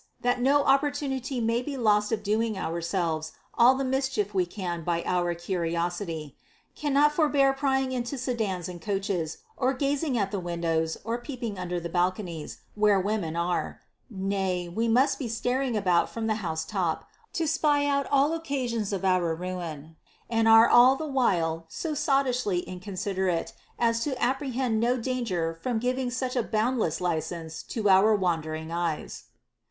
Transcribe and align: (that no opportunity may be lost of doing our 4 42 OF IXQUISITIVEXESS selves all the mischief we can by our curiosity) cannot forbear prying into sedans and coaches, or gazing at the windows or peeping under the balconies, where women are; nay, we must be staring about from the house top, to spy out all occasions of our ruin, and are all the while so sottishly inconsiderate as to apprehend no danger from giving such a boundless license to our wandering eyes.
(that 0.21 0.41
no 0.41 0.63
opportunity 0.63 1.39
may 1.39 1.61
be 1.61 1.77
lost 1.77 2.11
of 2.11 2.23
doing 2.23 2.57
our 2.57 2.81
4 2.81 2.81
42 2.81 2.81
OF 2.81 2.81
IXQUISITIVEXESS 2.81 2.89
selves 2.89 3.31
all 3.53 3.75
the 3.75 3.83
mischief 3.83 4.33
we 4.33 4.45
can 4.47 4.83
by 4.83 5.03
our 5.03 5.35
curiosity) 5.35 6.35
cannot 6.75 7.11
forbear 7.11 7.53
prying 7.53 7.91
into 7.91 8.17
sedans 8.17 8.67
and 8.67 8.81
coaches, 8.81 9.37
or 9.55 9.75
gazing 9.75 10.17
at 10.17 10.31
the 10.31 10.39
windows 10.39 10.97
or 11.03 11.19
peeping 11.19 11.59
under 11.59 11.79
the 11.79 11.87
balconies, 11.87 12.61
where 12.73 12.99
women 12.99 13.35
are; 13.35 13.79
nay, 14.09 14.67
we 14.67 14.87
must 14.87 15.19
be 15.19 15.27
staring 15.27 15.77
about 15.77 16.09
from 16.09 16.25
the 16.25 16.37
house 16.41 16.65
top, 16.65 17.07
to 17.31 17.47
spy 17.47 17.85
out 17.85 18.07
all 18.09 18.33
occasions 18.33 18.91
of 18.91 19.05
our 19.05 19.35
ruin, 19.35 19.95
and 20.27 20.47
are 20.47 20.67
all 20.67 20.95
the 20.95 21.05
while 21.05 21.65
so 21.69 21.93
sottishly 21.93 22.61
inconsiderate 22.65 23.53
as 23.77 23.99
to 23.99 24.19
apprehend 24.19 24.79
no 24.79 24.97
danger 24.97 25.59
from 25.61 25.77
giving 25.77 26.09
such 26.09 26.35
a 26.35 26.41
boundless 26.41 27.01
license 27.01 27.61
to 27.61 27.87
our 27.87 28.15
wandering 28.15 28.71
eyes. 28.71 29.25